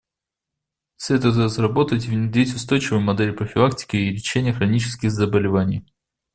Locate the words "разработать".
1.37-2.07